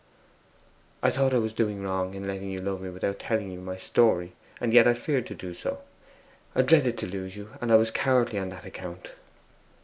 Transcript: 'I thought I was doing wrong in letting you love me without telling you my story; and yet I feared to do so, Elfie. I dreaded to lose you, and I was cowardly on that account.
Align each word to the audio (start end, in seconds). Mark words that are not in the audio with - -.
'I 1.03 1.11
thought 1.11 1.33
I 1.35 1.37
was 1.37 1.53
doing 1.53 1.83
wrong 1.83 2.15
in 2.15 2.25
letting 2.25 2.49
you 2.49 2.57
love 2.57 2.81
me 2.81 2.89
without 2.89 3.19
telling 3.19 3.51
you 3.51 3.59
my 3.61 3.77
story; 3.77 4.33
and 4.59 4.73
yet 4.73 4.87
I 4.87 4.95
feared 4.95 5.27
to 5.27 5.35
do 5.35 5.53
so, 5.53 5.69
Elfie. 5.73 5.85
I 6.55 6.61
dreaded 6.63 6.97
to 6.97 7.05
lose 7.05 7.35
you, 7.35 7.51
and 7.61 7.71
I 7.71 7.75
was 7.75 7.91
cowardly 7.91 8.39
on 8.39 8.49
that 8.49 8.65
account. 8.65 9.13